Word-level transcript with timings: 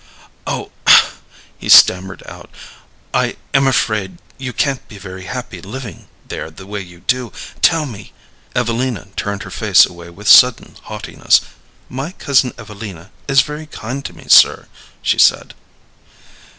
"Oh," 0.47 0.71
he 1.59 1.69
stammered 1.69 2.23
out, 2.25 2.49
"I 3.13 3.35
am 3.53 3.67
afraid 3.67 4.17
you 4.39 4.51
can't 4.51 4.87
be 4.87 4.97
very 4.97 5.25
happy 5.25 5.61
living 5.61 6.07
there 6.27 6.49
the 6.49 6.65
way 6.65 6.81
you 6.81 7.01
do. 7.01 7.31
Tell 7.61 7.85
me" 7.85 8.11
Evelina 8.55 9.09
turned 9.15 9.43
her 9.43 9.51
face 9.51 9.85
away 9.85 10.09
with 10.09 10.27
sudden 10.27 10.75
haughtiness. 10.85 11.41
"My 11.87 12.13
cousin 12.13 12.51
Evelina 12.57 13.11
is 13.27 13.41
very 13.41 13.67
kind 13.67 14.03
to 14.05 14.13
me, 14.13 14.25
sir," 14.27 14.65
she 15.03 15.19
said. 15.19 15.53